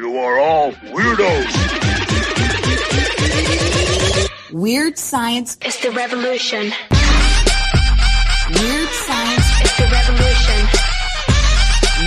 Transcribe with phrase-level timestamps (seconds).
[0.00, 1.52] You are all weirdos.
[4.50, 6.72] Weird science is the revolution.
[8.48, 10.68] Weird science is the revolution.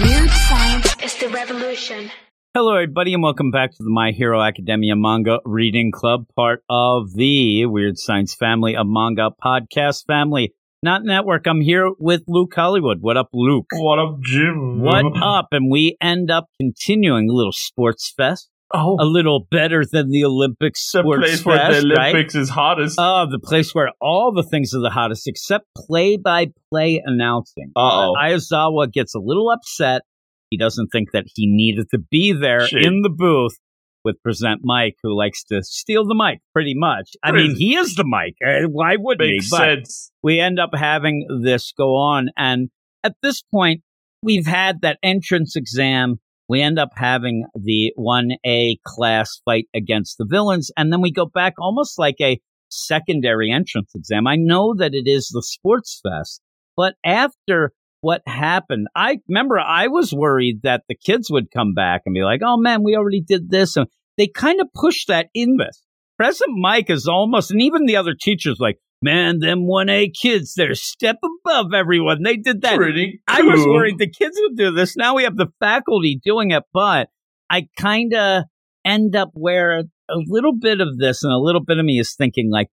[0.01, 2.09] Weird science is the revolution.
[2.55, 7.13] Hello, everybody, and welcome back to the My Hero Academia Manga Reading Club, part of
[7.13, 11.47] the Weird Science family of manga podcast family, not network.
[11.47, 12.99] I'm here with Luke Hollywood.
[13.01, 13.67] What up, Luke?
[13.71, 14.81] What up, Jim?
[14.81, 15.47] What up?
[15.51, 18.49] And we end up continuing a little sports fest.
[18.75, 22.09] Oh, A little better than the Olympic the sports place where fest, the right?
[22.13, 22.97] Olympics is hottest.
[22.99, 27.71] Oh, the place where all the things are the hottest except play by play announcing.
[27.75, 28.15] Uh-oh.
[28.15, 30.01] Uh, Aizawa gets a little upset.
[30.49, 32.83] He doesn't think that he needed to be there Shit.
[32.85, 33.57] in the booth
[34.03, 37.11] with Present Mic, who likes to steal the mic pretty much.
[37.23, 38.35] I mean, he is the mic.
[38.45, 39.49] Uh, Why wouldn't Makes he?
[39.51, 40.11] But sense.
[40.21, 42.29] we end up having this go on.
[42.37, 42.69] And
[43.03, 43.81] at this point,
[44.21, 46.19] we've had that entrance exam.
[46.49, 50.71] We end up having the 1A class fight against the villains.
[50.77, 54.27] And then we go back almost like a secondary entrance exam.
[54.27, 56.41] I know that it is the sports fest,
[56.75, 57.71] but after
[58.03, 62.21] what happened, I remember I was worried that the kids would come back and be
[62.21, 63.77] like, oh man, we already did this.
[63.77, 63.87] And
[64.17, 65.81] they kind of pushed that in this.
[66.17, 70.75] President Mike is almost, and even the other teachers like, man, them 1A kids, they're
[70.75, 72.23] step above everyone.
[72.23, 72.75] They did that.
[72.75, 74.97] Pretty I was worried the kids would do this.
[74.97, 77.07] Now we have the faculty doing it, but
[77.49, 78.43] I kind of
[78.83, 82.15] end up where a little bit of this and a little bit of me is
[82.15, 82.67] thinking like,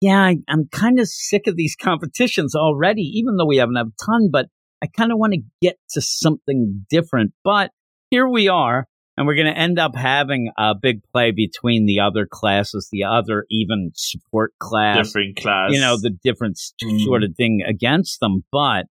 [0.00, 3.86] yeah, I, I'm kind of sick of these competitions already, even though we haven't had
[3.86, 4.46] a ton, but
[4.82, 7.32] I kind of want to get to something different.
[7.44, 7.70] But
[8.10, 12.00] here we are, and we're going to end up having a big play between the
[12.00, 15.70] other classes, the other even support class different class.
[15.72, 17.04] you know, the different Mm.
[17.04, 18.44] sort of thing against them.
[18.52, 18.86] But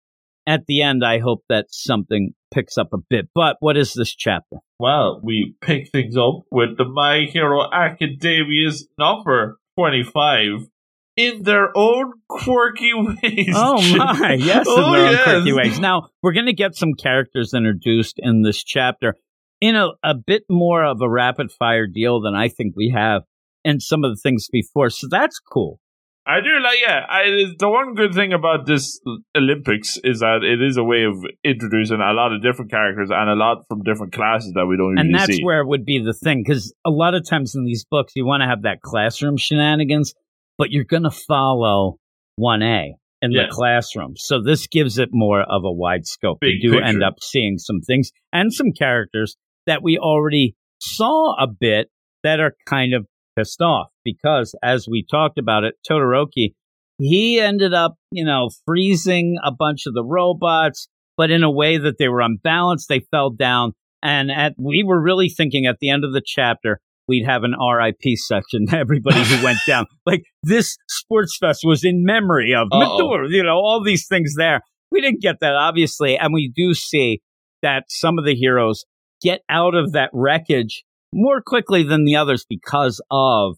[0.48, 3.30] at the end, I hope that something picks up a bit.
[3.36, 4.58] But what is this chapter?
[4.80, 10.68] well, we pick things up with the My Hero Academia's number twenty-five.
[11.18, 13.50] In their own quirky ways.
[13.54, 15.80] Oh my, yes, in Oh, their own quirky ways.
[15.80, 19.16] Now we're going to get some characters introduced in this chapter
[19.62, 23.24] in a, a bit more of a rapid fire deal than I think we have
[23.64, 24.90] in some of the things before.
[24.90, 25.80] So that's cool.
[26.28, 27.06] I do like, yeah.
[27.08, 29.00] I, the one good thing about this
[29.38, 33.30] Olympics is that it is a way of introducing a lot of different characters and
[33.30, 35.44] a lot from different classes that we don't and that's see.
[35.44, 38.26] where it would be the thing because a lot of times in these books you
[38.26, 40.16] want to have that classroom shenanigans
[40.58, 41.98] but you're going to follow
[42.40, 43.44] 1a in Yeah.
[43.44, 46.86] the classroom so this gives it more of a wide scope Big we do picture.
[46.86, 49.36] end up seeing some things and some characters
[49.68, 51.90] that we already saw a bit
[52.24, 53.06] that are kind of
[53.38, 56.54] pissed off because as we talked about it todoroki
[56.98, 60.88] he ended up you know freezing a bunch of the robots
[61.18, 63.72] but in a way that they were unbalanced they fell down
[64.04, 67.54] and at we were really thinking at the end of the chapter we'd have an
[67.60, 69.86] RIP section everybody who went down.
[70.06, 74.62] Like this sports fest was in memory of you know, all these things there.
[74.92, 77.22] We didn't get that obviously, and we do see
[77.62, 78.86] that some of the heroes
[79.22, 80.84] get out of that wreckage
[81.14, 83.56] more quickly than the others because of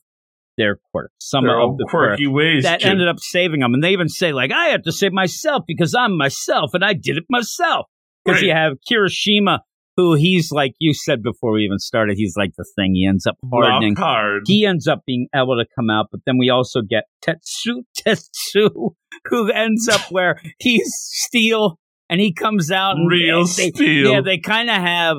[0.57, 1.13] their quirks.
[1.19, 2.63] Some Their of the quirky ways.
[2.63, 2.91] that Jim.
[2.91, 3.73] ended up saving them.
[3.75, 6.93] And they even say, like, I have to save myself because I'm myself and I
[6.93, 7.85] did it myself.
[8.25, 8.47] Because Right.
[8.47, 9.59] you have Kirishima,
[9.97, 12.93] who he's like you said before we even started, he's like the thing.
[12.95, 13.95] He ends up hardening.
[13.95, 14.43] Hard.
[14.45, 18.91] He ends up being able to come out, but then we also get Tetsu Tetsu,
[19.25, 24.11] who ends up where he's steel and he comes out and Real they, steel.
[24.13, 25.17] Yeah, they kind of have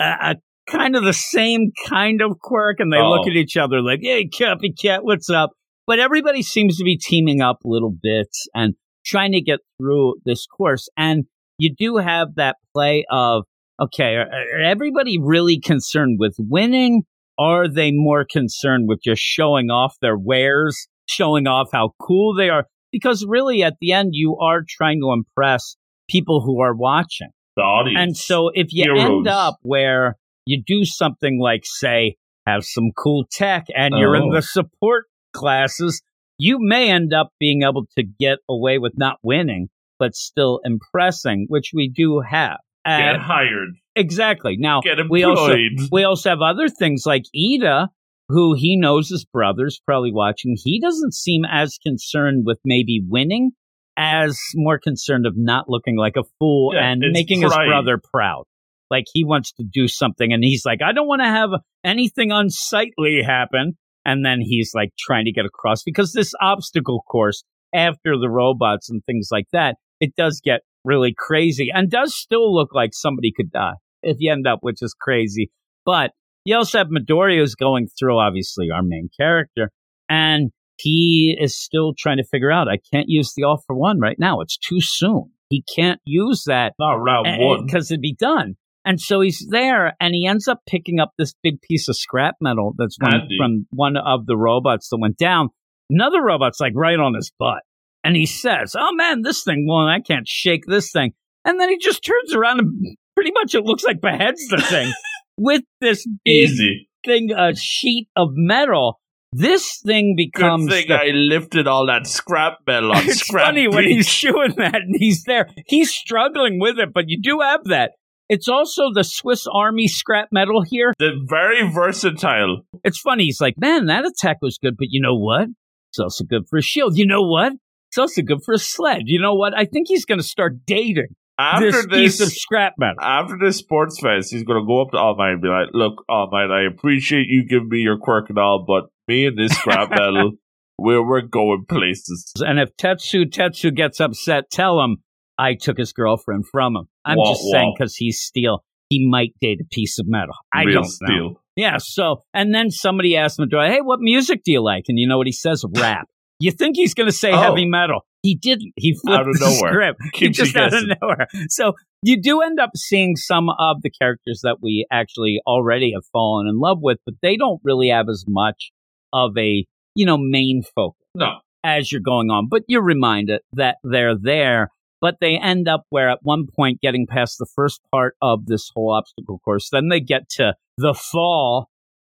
[0.00, 0.34] a, a
[0.68, 3.10] kind of the same kind of quirk, and they Oh.
[3.10, 5.50] look at each other like, "Hey, copycat, what's up?"
[5.86, 10.46] But everybody seems to be teaming up little bits and trying to get through this
[10.46, 11.26] course, and
[11.58, 13.44] you do have that play of,
[13.80, 17.02] okay, are, are everybody really concerned with winning?
[17.38, 22.48] Are they more concerned with just showing off their wares, showing off how cool they
[22.48, 22.64] are?
[22.92, 25.76] Because really, at the end, you are trying to impress
[26.08, 27.28] people who are watching.
[27.56, 27.98] the audience.
[28.00, 29.02] And so if you Heroes.
[29.02, 30.16] end up where
[30.46, 32.16] you do something like, say,
[32.46, 34.34] have some cool tech and you're in Oh.
[34.34, 36.02] the support classes,
[36.38, 39.68] you may end up being able to get away with not winning,
[39.98, 42.58] but still impressing, which we do have.
[42.86, 43.70] Get hired.
[43.94, 44.56] exactly.
[44.58, 45.10] Now, Get employed.
[45.10, 45.54] we also
[45.92, 47.88] we also have other things like Iida,
[48.28, 50.56] who he knows his brother's probably watching.
[50.62, 53.52] He doesn't seem as concerned with maybe winning
[53.96, 58.44] as more concerned of not looking like a fool Yeah, and making his brother proud.
[58.90, 61.50] Like he wants to do something and he's like, I don't want to have
[61.84, 63.76] anything unsightly happen.
[64.04, 67.42] And then he's like trying to get across because this obstacle course
[67.74, 72.54] after the robots and things like that, it does get really crazy and does still
[72.54, 75.50] look like somebody could die if you end up, which is crazy.
[75.84, 76.12] But
[76.44, 79.70] You also have Midoriya who's going through, obviously, our main character,
[80.08, 82.68] and he is still trying to figure out.
[82.68, 84.40] I can't use the all for one right now.
[84.42, 85.32] It's too soon.
[85.48, 87.66] He can't use that Not round one.
[87.66, 88.54] because it'd be done.
[88.84, 92.36] And so he's there, and he ends up picking up this big piece of scrap
[92.40, 92.96] metal that's
[93.36, 95.48] from one of the robots that went down.
[95.90, 97.62] Another robot's like right on his butt,
[98.06, 99.66] and he says, "Oh man, this thing!
[99.68, 101.12] Well, I can't shake this thing."
[101.44, 104.92] And then he just turns around and pretty much it looks like beheads the thing
[105.36, 106.88] with this big Easy.
[107.04, 109.00] thing, a sheet of metal.
[109.32, 110.66] This thing becomes.
[110.66, 114.20] Good thing the- I lifted all that scrap metal on it's scrap funny when he's
[114.20, 115.48] doing that and he's there.
[115.66, 117.92] He's struggling with it, but you do have that.
[118.28, 120.92] It's also the Swiss Army scrap metal here.
[120.98, 122.62] The very versatile.
[122.82, 123.24] It's funny.
[123.24, 125.48] He's like, man, that attack was good, but you know what?
[125.90, 126.96] It's also good for a shield.
[126.98, 127.52] You know what?
[127.96, 129.04] It's also good for a sled.
[129.06, 129.56] You know what?
[129.56, 131.06] I think he's going to start dating
[131.38, 133.00] After this, this, piece of scrap metal.
[133.00, 136.04] after this sports fest, he's gonna go up to All Might and be like, "Look,
[136.06, 139.52] All Might, I appreciate you giving me your quirk and all, but me and this
[139.52, 140.32] scrap metal,
[140.78, 144.98] we're we're going places." And if Tetsu Tetsu gets upset, tell him
[145.38, 146.88] I took his girlfriend from him.
[147.04, 148.62] I'm Wah, just saying because he's steel.
[148.90, 150.34] He might date a piece of metal.
[150.52, 150.88] I Real don't know.
[151.06, 151.42] steel.
[151.56, 151.76] Yeah.
[151.78, 155.16] So, and then somebody asked Midoriya, "Hey, what music do you like?" And you know
[155.16, 155.64] what he says?
[155.78, 156.06] Rap.
[156.38, 157.38] You think he's going to say Oh.
[157.38, 158.04] heavy metal?
[158.22, 158.72] He didn't.
[158.76, 159.72] He flipped Out of the nowhere.
[159.72, 160.00] script.
[160.14, 161.26] He just out of nowhere.
[161.48, 166.04] So you do end up seeing some of the characters that we actually already have
[166.12, 168.72] fallen in love with, but they don't really have as much
[169.12, 172.48] of a you know main focus No, as you're going on.
[172.50, 174.70] But you're reminded that they're there.
[175.00, 178.70] But they end up where at one point getting past the first part of this
[178.74, 181.68] whole obstacle course, then they get to the fall.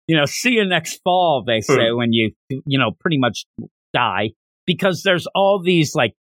[0.08, 1.74] You know, see you next fall, they hmm.
[1.74, 3.46] say, when you, you know, pretty much
[3.96, 4.32] die
[4.66, 6.14] because there's all these like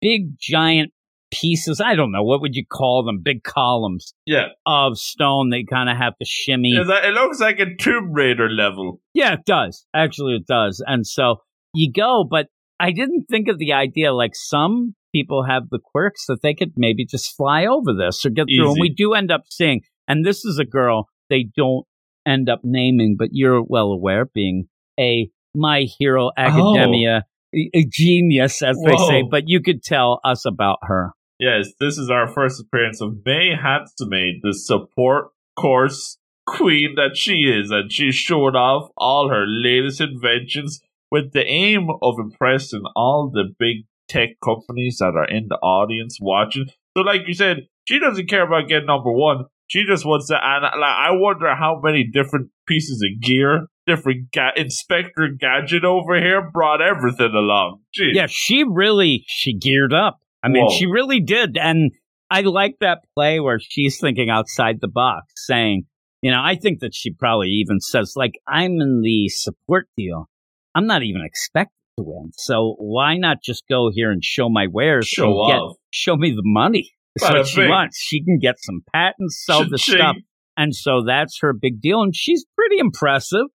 [0.00, 0.92] big giant
[1.30, 1.80] pieces.
[1.80, 2.22] I don't know.
[2.22, 3.22] What would you call them?
[3.22, 5.48] Big columns yeah, of stone.
[5.50, 6.74] They kind of have to shimmy.
[6.74, 9.00] It looks like a Tomb Raider level.
[9.14, 9.86] Yeah, it does.
[9.94, 10.84] Actually, it does.
[10.86, 11.36] And so
[11.74, 12.48] you go, but
[12.78, 16.72] I didn't think of the idea like some people have the quirks that they could
[16.76, 18.72] maybe just fly over this or get through.
[18.72, 21.86] And we do end up seeing, and this is a girl they don't
[22.26, 24.66] end up naming, but you're well aware, being
[24.98, 26.32] a My Hero oh.
[26.36, 31.12] Academia a- a genius, as they say, but you could tell us about her.
[31.38, 37.42] Yes, this is our first appearance of Mei Hatsume, the support course queen that she
[37.42, 43.30] is, and she's showing off all her latest inventions with the aim of impressing all
[43.30, 46.66] the big tech companies that are in the audience watching.
[46.96, 49.46] So, like you said, she doesn't care about getting number one.
[49.66, 54.30] She just wants to, and like, I wonder how many different pieces of gear, different
[54.32, 57.80] ga- Inspector Gadget over here brought everything along.
[57.98, 58.14] Jeez.
[58.14, 60.18] Yeah, she really she geared up.
[60.42, 60.76] I mean, Whoa.
[60.76, 61.92] she really did, and
[62.30, 65.84] I like that play where she's thinking outside the box, saying,
[66.20, 70.28] you know, I think that she probably even says, like, I'm in the support deal.
[70.74, 74.66] I'm not even expected to win, so why not just go here and show my
[74.66, 75.06] wares?
[75.06, 76.90] Show and get, show me the money.
[77.16, 77.68] That's what she bing.
[77.68, 77.98] wants.
[78.00, 80.16] She can get some patents, sell the stuff,
[80.56, 82.02] and so that's her big deal.
[82.02, 83.46] And she's pretty impressive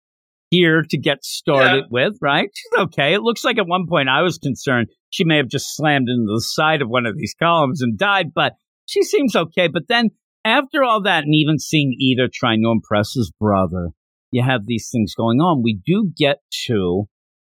[0.49, 2.49] here to get started with, right?
[2.53, 3.13] She's okay.
[3.13, 6.31] It looks like at one point I was concerned she may have just slammed into
[6.33, 8.53] the side of one of these columns and died, but
[8.85, 9.67] she seems okay.
[9.67, 10.09] But then
[10.45, 13.89] after all that, and even seeing Iida trying to impress his brother,
[14.31, 15.63] you have these things going on.
[15.63, 16.73] We do get to,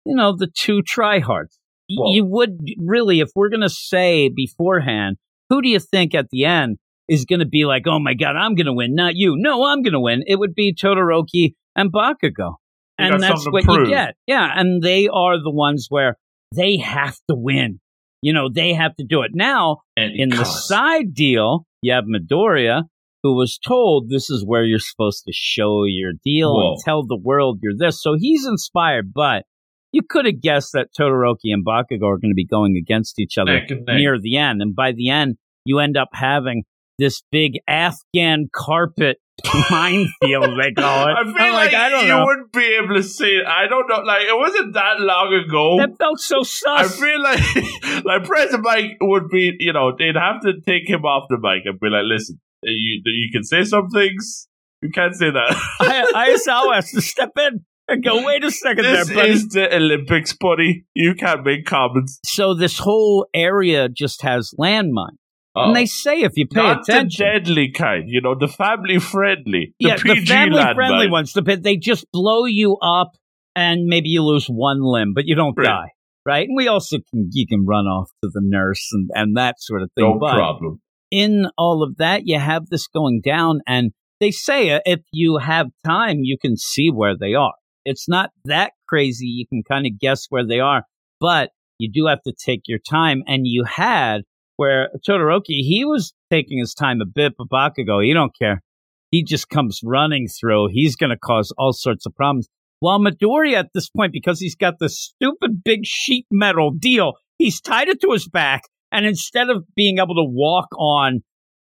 [0.05, 1.59] you know, the two tryhards.
[1.97, 5.17] Well- you would really, if we're going to say beforehand,
[5.51, 8.37] who do you think at the end is going to be like, oh my God,
[8.37, 9.35] I'm going to win, not you?
[9.37, 10.23] No, I'm going to win.
[10.27, 12.55] It would be Todoroki and Bakugo.
[12.99, 14.15] And that's what you get.
[14.27, 14.49] Yeah.
[14.55, 16.17] And they are the ones where
[16.55, 17.81] they have to win.
[18.23, 19.33] You know, they have to do it.
[19.35, 22.85] Now, And in the side deal, you have Midoriya,
[23.23, 26.73] who was told this is where you're supposed to show your deal Whoa.
[26.73, 28.01] and tell the world you're this.
[28.03, 29.45] So he's inspired, but
[29.93, 33.39] you could have guessed that Todoroki and Bakugo are going to be going against each
[33.39, 33.97] other Neck and neck.
[33.97, 34.63] near the end.
[34.63, 36.65] And by the end, you end up having
[36.99, 39.19] this big Afghan carpet
[39.71, 41.13] minefield, they call it.
[41.13, 42.25] I feel I'm like, I don't you know.
[42.25, 43.47] wouldn't be able to say it.
[43.47, 44.01] I don't know.
[44.01, 45.77] Like it wasn't that long ago.
[45.79, 50.41] That felt so I feel like like President Mike would be, you know, they'd have
[50.43, 53.89] to take him off the mic and be like, "Listen, you you can say some
[53.91, 54.49] things,
[54.83, 58.85] you can't say that." I, ISL has to step in and go, wait a second
[58.85, 59.33] this there, buddy.
[59.33, 60.87] is the Olympics, buddy.
[60.95, 62.19] You can't make comments.
[62.25, 65.19] so this whole area just has landmines.
[65.57, 66.65] And they say if you pay Oh.
[66.65, 67.25] Not attention.
[67.27, 71.33] the deadly kind, you know, the family friendly, the yeah, PG the family friendly ones.
[71.33, 73.13] The they just blow you up,
[73.55, 75.65] and maybe you lose one limb, but you don't Right.
[75.67, 75.89] die,
[76.27, 76.49] right?
[76.49, 79.83] And we also can you can run off to the nurse and and that sort
[79.83, 80.05] of thing.
[80.05, 80.81] No but problem.
[81.11, 85.39] in all of that, you have this going down, and they say uh, if you
[85.39, 87.55] have time, you can see where they are.
[87.85, 89.27] It's not that crazy.
[89.27, 90.83] You can kind of guess where they are,
[91.21, 93.23] but you do have to take your time.
[93.27, 94.23] And you had
[94.57, 98.63] where Todoroki, he was taking his time a bit, but Bakugo, he don't care.
[99.11, 100.69] He just comes running through.
[100.73, 102.49] He's going to cause all sorts of problems.
[102.81, 107.61] While Midoriya at this point, because he's got this stupid big sheet metal deal, he's
[107.61, 108.63] tied it to his back.
[108.91, 111.23] And instead of being able to walk on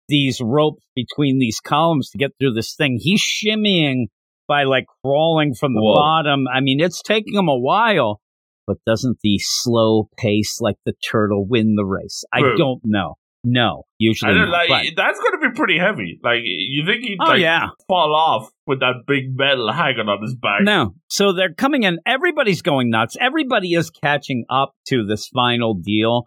[0.08, 4.06] these ropes between these columns to get through this thing, he's shimmying
[4.46, 5.94] by like crawling from the Whoa.
[5.94, 6.46] bottom.
[6.48, 8.20] I mean, it's taking him a while,
[8.68, 12.22] but doesn't the slow pace like the turtle win the race?
[12.32, 12.56] I Bro.
[12.56, 13.14] don't know.
[13.44, 16.18] No, usually not, like but- that's going to be pretty heavy.
[16.22, 17.68] Like you think he'd Oh like yeah.
[17.88, 20.62] fall off with that big metal hanging on his back?
[20.62, 20.94] No.
[21.08, 21.98] So they're coming in.
[22.04, 23.16] Everybody's going nuts.
[23.20, 26.24] Everybody is catching up to this final deal.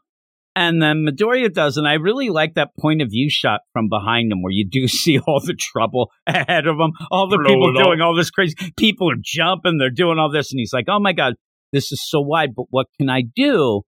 [0.55, 4.31] And then Midoriya does, and I really like that point of view shot from behind
[4.31, 8.01] him where you do see all the trouble ahead of him, all the people doing
[8.01, 8.55] all this crazy.
[8.77, 11.35] People are jumping, they're doing all this, and he's like, "Oh my god,
[11.71, 13.81] this is so wide, but what can I do?"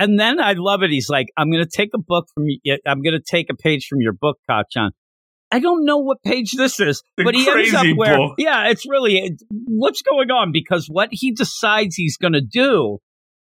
[0.00, 0.90] And then I love it.
[0.90, 2.78] He's like, "I'm going to take a book from you.
[2.86, 4.90] I'm going to take a page from your book, Kacchan."
[5.50, 8.34] I don't know what page this is, The but he ends up where, book.
[8.36, 12.98] yeah, it's really it- what's going on because what he decides he's going to do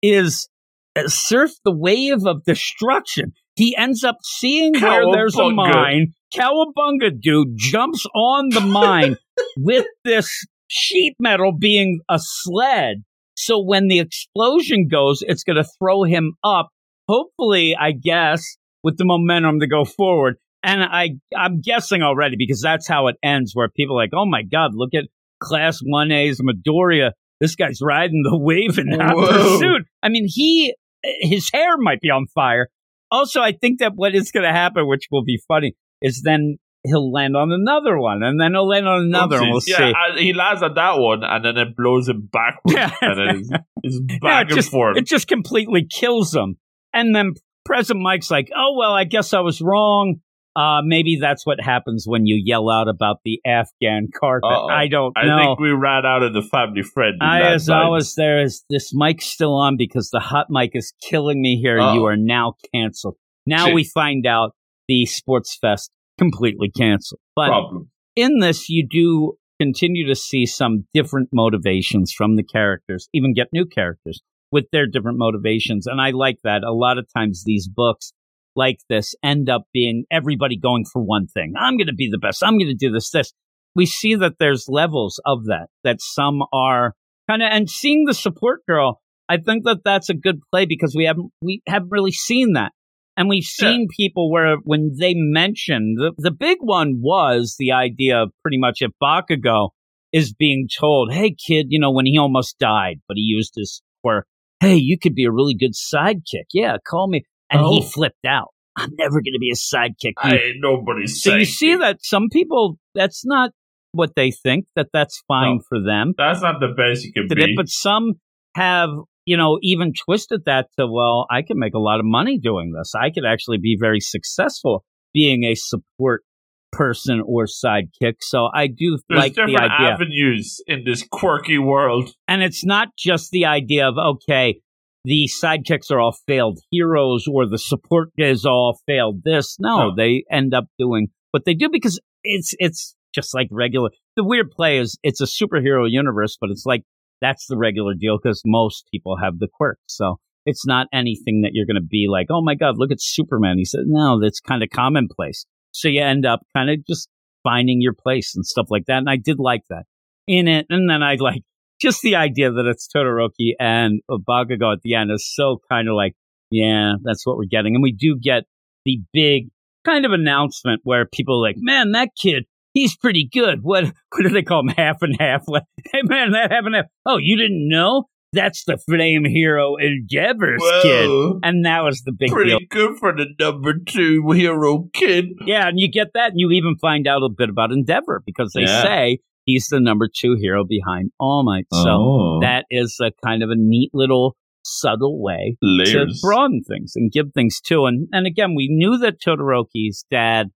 [0.01, 0.47] is
[0.95, 3.33] uh, surf the wave of destruction.
[3.55, 5.73] He ends up seeing where there's a Cowabunga.
[5.73, 6.13] mine.
[6.33, 9.17] Cowabunga dude jumps on the mine
[9.57, 10.29] with this
[10.69, 13.03] sheet metal being a sled.
[13.39, 16.67] So when the explosion goes, it's going to throw him up.
[17.07, 18.43] Hopefully, I guess,
[18.83, 20.35] with the momentum to go forward.
[20.61, 24.25] And I, I'm guessing already because that's how it ends, where people are like, oh
[24.25, 25.05] my God, look at
[25.39, 27.11] Class 1A's Midoriya.
[27.39, 29.27] This guy's riding the wave in hot Whoa.
[29.27, 29.83] pursuit.
[30.03, 30.75] I mean, he,
[31.21, 32.67] his hair might be on fire.
[33.09, 36.57] Also, I think that what is going to happen, which will be funny, is then
[36.83, 40.23] he'll land on another one, and then he'll land on another, and we'll yeah, see.
[40.23, 42.91] he lands on that one, and then it blows him backwards, Yeah.
[43.01, 43.51] and then he's,
[43.83, 44.97] he's Yeah, back it and just, forth.
[44.97, 46.57] It just completely kills him.
[46.93, 47.33] And then
[47.65, 50.21] President Mike's like, oh, well, I guess I was wrong.
[50.55, 54.49] Uh, maybe that's what happens when you yell out about the Afghan carpet.
[54.51, 54.67] Uh-oh.
[54.67, 57.17] I don't I think we ran out of the family friend.
[57.21, 57.85] I, as time.
[57.85, 61.79] always, there is this mic still on because the hot mic is killing me here.
[61.79, 61.93] Uh-oh.
[61.93, 63.15] You are now canceled.
[63.45, 63.75] Now Shit.
[63.75, 64.55] we find out
[64.87, 67.19] the Sports Fest completely canceled.
[67.35, 67.89] But problem.
[68.15, 73.47] in this, you do continue to see some different motivations from the characters, even get
[73.51, 74.21] new characters
[74.51, 75.87] with their different motivations.
[75.87, 76.63] And I like that.
[76.63, 78.13] A lot of times these books
[78.55, 81.53] like this end up being everybody going for one thing.
[81.57, 82.43] I'm going to be the best.
[82.43, 83.31] I'm going to do this, this.
[83.75, 86.93] We see that there's levels of that, that some are
[87.29, 90.95] kind of, and seeing the support girl, I think that that's a good play because
[90.95, 92.71] we haven't, we haven't really seen that.
[93.19, 93.67] And we've Yeah.
[93.67, 98.57] seen people where when they mention the, the big one was the idea of pretty
[98.57, 99.69] much if Bakugo
[100.13, 103.81] is being told, Hey kid, you know, when he almost died, but he used his
[104.01, 104.25] quirk,
[104.61, 106.45] Hey, you could be a really good sidekick.
[106.53, 107.23] Yeah, call me.
[107.51, 107.89] And he Oh.
[107.89, 108.49] flipped out.
[108.77, 110.13] I'm never going to be a sidekick.
[110.17, 113.51] I ain't nobody's so you see that some people, that's not
[113.91, 115.63] what they think, that that's fine No.
[115.67, 117.43] for them That's not the best you can be.
[117.43, 118.13] it, but some
[118.55, 118.89] have,
[119.29, 122.73] you know, even twisted that to, well, I can make a lot of money doing
[122.75, 122.93] this.
[122.99, 124.83] I could actually be very successful
[125.13, 126.23] being a support
[126.71, 128.15] person or sidekick.
[128.21, 129.87] So I do There's like the different idea.
[129.93, 132.09] avenues in this quirky world.
[132.27, 134.61] And it's not just the idea of, okay,
[135.05, 139.57] the sidekicks are all failed heroes or the support is all failed this.
[139.59, 139.95] No, No.
[139.95, 143.89] they end up doing what they do because it's, it's just like regular.
[144.15, 146.81] The weird play is it's a superhero universe, but it's like
[147.21, 149.81] that's the regular deal because most people have the quirks.
[149.87, 153.01] So it's not anything that you're going to be like, oh my God, look at
[153.01, 153.57] Superman.
[153.57, 155.45] He said, no, that's kind of commonplace.
[155.71, 157.09] So you end up kind of just
[157.43, 158.97] finding your place and stuff like that.
[158.97, 159.83] And I did like that
[160.27, 160.65] in it.
[160.69, 161.43] And then I like
[161.81, 165.95] just the idea that it's Todoroki and Bakugo at the end is so kind of
[165.95, 166.13] like,
[166.51, 167.75] yeah, that's what we're getting.
[167.75, 168.43] And we do get
[168.85, 169.49] the big
[169.85, 173.59] kind of announcement where people are like, man, that kid, he's pretty good.
[173.61, 174.69] What what do they call him?
[174.75, 175.43] Half and half.
[175.47, 176.85] Like, hey man, that half and half.
[177.05, 178.05] Oh, you didn't know?
[178.31, 181.09] That's the flame hero Endeavor's kid.
[181.41, 182.59] And that was the big Pretty deal.
[182.69, 185.25] good for the number two hero kid.
[185.45, 188.51] Yeah, and you get that, and you even find out a bit about Endeavor because
[188.53, 188.83] they Yeah.
[188.83, 191.65] say he's the number two hero behind All Might.
[191.73, 192.39] So Oh.
[192.41, 195.93] that is a kind of a neat little subtle way layers.
[195.93, 197.85] to broaden things and give things to.
[197.85, 200.49] And and again, we knew that Todoroki's dad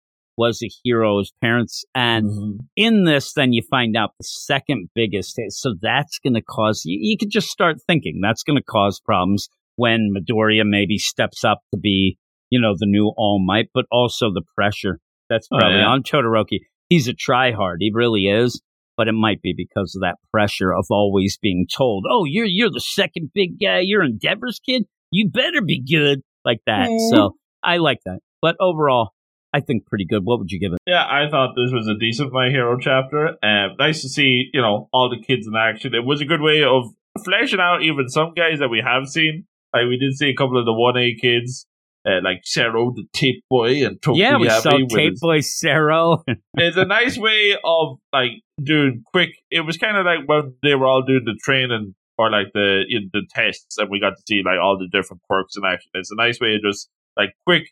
[0.41, 2.57] was a hero, his parents, and Mhm.
[2.75, 5.39] in this, then you find out the second biggest.
[5.49, 6.97] So that's going to cause you.
[7.01, 11.59] You could just start thinking that's going to cause problems when Midoriya maybe steps up
[11.73, 12.17] to be,
[12.49, 15.87] you know, the new All Might, but also the pressure that's Oh, probably yeah.
[15.87, 16.59] on Todoroki.
[16.89, 17.77] he's a tryhard.
[17.79, 18.61] He really is.
[18.97, 22.69] But it might be because of that pressure of always being told, "Oh, you're you're
[22.69, 23.79] the second big guy.
[23.79, 24.83] You're Endeavor's kid.
[25.11, 26.89] You better be good." Like that.
[27.11, 28.19] So I like that.
[28.41, 29.11] But overall,
[29.53, 30.23] I think pretty good.
[30.23, 30.79] What would you give it?
[30.85, 33.35] Yeah, I thought this was a decent My Hero chapter.
[33.43, 35.93] Um, nice to see, you know, all the kids in action.
[35.93, 36.85] It was a good way of
[37.25, 39.45] fleshing out even some guys that we have seen.
[39.73, 41.65] Like we did see a couple of the one A kids,
[42.05, 46.23] uh, like Sero the Tape Boy and Toku yeah, we saw Tape Boy Sero.
[46.55, 48.31] It's a nice way of like
[48.61, 49.31] doing quick.
[49.49, 52.83] It was kind of like when they were all doing the training or like the
[52.87, 55.63] you know, the tests, and we got to see like all the different quirks in
[55.65, 55.91] action.
[55.93, 57.71] It's a nice way of just like quick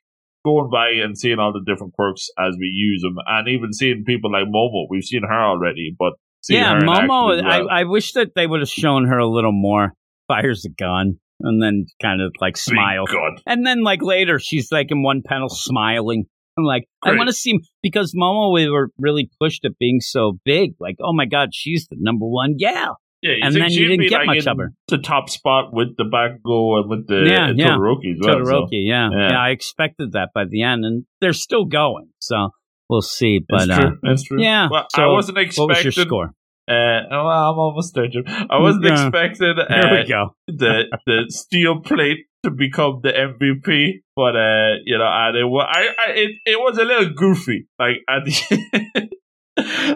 [0.49, 4.03] going by and seeing all the different quirks as we use them, and even seeing
[4.05, 4.87] people like Momo.
[4.89, 7.07] We've seen her already, but seeing yeah, Momo.
[7.09, 7.45] well.
[7.45, 9.93] I, I wish that they would have shown her a little more.
[10.27, 13.05] Fires a gun and then kind of like smile.
[13.45, 16.25] And then like later, she's like in one panel smiling.
[16.57, 20.37] I'm like, I want to see because Momo we were really pushed at being so
[20.43, 20.73] big.
[20.79, 22.97] Like, oh my god, she's the number one gal.
[23.21, 24.73] Yeah, And then you didn't get like, much of her.
[24.87, 27.67] The top spot with the Bakugo and with the Yeah, uh, yeah.
[27.75, 28.45] Todoroki as well.
[28.45, 29.09] so- Todoroki, yeah.
[29.11, 29.29] yeah.
[29.31, 32.09] yeah, I expected that by the end, and they're still going.
[32.19, 32.49] So
[32.89, 33.41] we'll see.
[33.49, 33.91] That's But uh.
[34.03, 34.41] That's true.
[34.41, 35.67] yeah, Well, I wasn't expecting.
[35.67, 36.33] what was your score?
[36.67, 38.23] Uh, well, I'm almost there, Jim.
[38.27, 39.07] I wasn't Yeah.
[39.07, 40.35] expecting uh, we go.
[40.47, 45.67] the the steel plate to become the MVP, but uh, you know, and it was
[45.69, 47.67] I, I it, it was a little goofy.
[47.79, 49.08] Like at the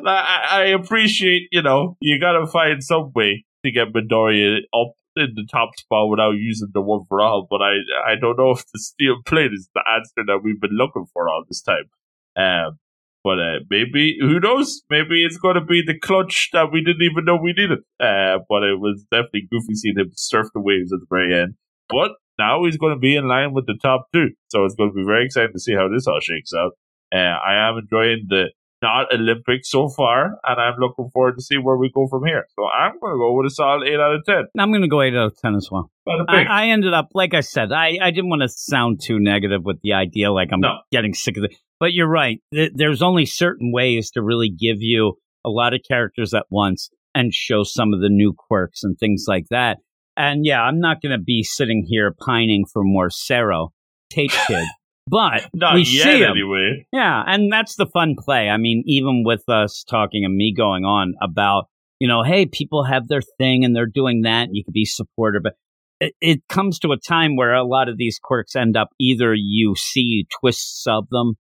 [0.06, 4.94] I, I appreciate you know you got to find some way to get Midoriya up
[5.16, 7.48] in the top spot without using the one for all.
[7.50, 7.74] But I
[8.06, 11.30] I don't know if the steel plate is the answer that we've been looking for
[11.30, 11.90] all this time.
[12.36, 12.80] Um,
[13.24, 14.82] but uh, maybe who knows?
[14.90, 17.80] Maybe it's going to be the clutch that we didn't even know we needed.
[18.00, 21.56] Uh, but it was definitely goofy seeing him surf the waves at the very end.
[21.90, 24.90] But now he's going to be in line with the top two, so it's going
[24.90, 26.74] to be very exciting to see how this all shakes out.
[27.14, 28.52] Uh, I am enjoying the
[28.84, 32.46] not Olympics so far, and I'm looking forward to see where we go from here.
[32.56, 34.44] So I'm going to go with a solid eight out of ten.
[34.60, 35.90] I'm going to go eight out of ten as well.
[36.28, 36.44] I.
[36.44, 39.82] I ended up, like I said, I, I didn't want to sound too negative with
[39.82, 40.80] the idea, like I'm No.
[40.92, 41.56] getting sick of it.
[41.80, 42.40] But you're right.
[42.54, 45.16] Th- There's only certain ways to really give you
[45.46, 49.26] a lot of characters at once and show some of the new quirks and things
[49.28, 49.78] like that.
[50.16, 53.70] And yeah, I'm not going to be sitting here pining for more Sero,
[54.12, 54.68] Tape Kid.
[55.08, 56.32] But Not we yet, see him.
[56.32, 56.88] anyway.
[56.92, 58.50] Yeah, and that's the fun play.
[58.50, 61.66] I mean, even with us talking and me going on about,
[62.00, 64.86] you know, hey, people have their thing and they're doing that, and you can be
[64.86, 65.44] supportive.
[65.44, 65.56] But
[66.00, 69.34] it, it comes to a time where a lot of these quirks end up either
[69.34, 71.34] you see twists of them,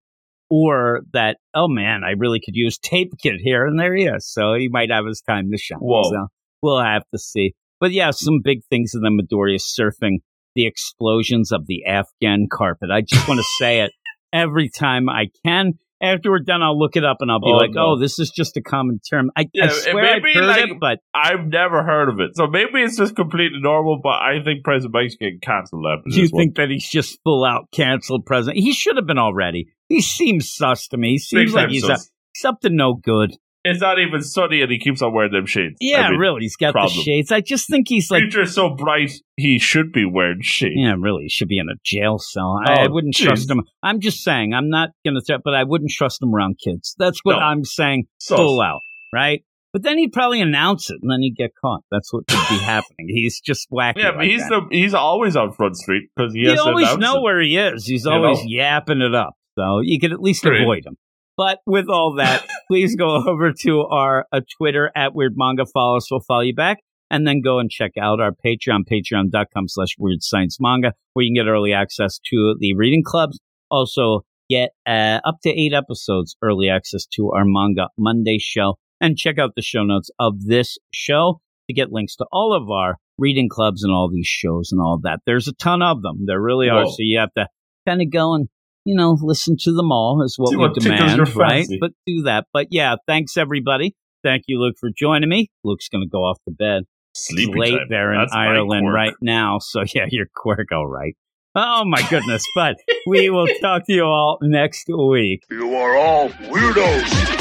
[0.49, 4.27] or that, oh man, I really could use Tape kit here, and there he is.
[4.27, 5.79] So he might have his time to shine.
[5.79, 6.03] Whoa.
[6.03, 6.27] So
[6.61, 7.55] we'll have to see.
[7.79, 10.19] But yeah, some big things in the Midoriya surfing
[10.55, 12.89] the explosions of the Afghan carpet.
[12.91, 13.91] I just want to say it
[14.31, 15.73] every time I can.
[16.01, 17.91] After we're done, I'll look it up and I'll be Oh, like, no.
[17.91, 20.77] "Oh, this is just a common term." I, Yeah, I swear I've heard like- it,
[20.77, 22.35] but I've never heard of it.
[22.35, 26.23] So maybe it's just completely normal, but I think President Mike's getting cancelled after you
[26.23, 26.41] this one.
[26.41, 28.61] think that he's just full out canceled president?
[28.61, 29.67] He should have been already.
[29.87, 31.11] He seems sus to me.
[31.11, 31.99] He seems Big like he's, up,
[32.33, 33.37] he's up to no good.
[33.65, 35.75] It's not even sunny and he keeps on wearing them shades.
[35.79, 36.93] Yeah, I mean, really, he's got problem.
[36.97, 37.31] the shades.
[37.31, 40.73] I just think he's like, future's so bright, he should be wearing shades.
[40.75, 42.59] yeah, really, he should be in a jail cell.
[42.65, 43.23] I, I Oh, wouldn't jeez.
[43.25, 43.61] trust him.
[43.81, 46.93] I'm just saying, I'm not gonna say, but I wouldn't trust him around kids.
[46.99, 47.39] That's what No.
[47.39, 48.05] I'm saying.
[48.19, 48.37] Sus.
[48.37, 48.81] full out,
[49.13, 49.43] right?
[49.71, 51.81] But then he'd probably announce it, and then he'd get caught.
[51.89, 53.07] That's what could be happening.
[53.07, 53.93] He's just wacky.
[53.97, 56.95] Yeah, but like he's the he's always on Front Street because he you has always
[56.97, 57.23] know it.
[57.23, 57.85] where he is.
[57.87, 58.45] He's You always know.
[58.49, 60.61] yapping it up, so you could at least Great.
[60.61, 60.95] avoid him.
[61.35, 65.65] But with all that, please go over to our uh, Twitter at Weird Manga.
[65.65, 66.09] Follow us.
[66.09, 66.79] We'll follow you back.
[67.09, 71.29] And then go and check out our Patreon, patreon.com slash Weird Science Manga, where you
[71.29, 73.39] can get early access to the reading clubs.
[73.69, 78.75] Also, get uh, up to eight episodes early access to our Manga Monday show.
[78.99, 82.69] And check out the show notes of this show to get links to all of
[82.69, 85.19] our reading clubs and all these shows and all that.
[85.25, 86.23] There's a ton of them.
[86.25, 86.85] There really are.
[86.87, 87.47] So you have to
[87.87, 88.47] kind of go and,
[88.85, 91.65] you know, listen to them all is what See we what demand, right?
[91.65, 91.77] fancy.
[91.79, 92.45] But do that.
[92.53, 93.95] But yeah, thanks everybody.
[94.23, 95.49] Thank you, Luke, for joining me.
[95.63, 96.83] Luke's going to go off to bed.
[97.11, 97.87] It's late time.
[97.89, 99.59] there in That's Ireland right now.
[99.59, 101.15] So yeah, you're quirk, all right.
[101.55, 102.43] Oh my goodness.
[102.55, 105.41] but we will talk to you all next week.
[105.51, 107.31] You are all weirdos.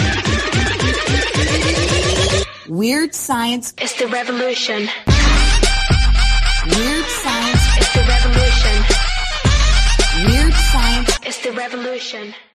[2.68, 3.72] Weird science.
[3.80, 4.88] is the revolution.
[11.34, 12.34] It's the revolution.